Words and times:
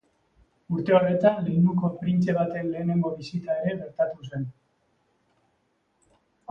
Urte 0.75 0.95
horretan, 0.99 1.37
leinuko 1.49 1.91
printze 1.99 2.35
baten 2.39 2.71
lehenengo 2.71 3.13
bisita 3.21 3.61
ere 3.61 3.77
gertatu 3.83 4.31
zen. 4.31 4.51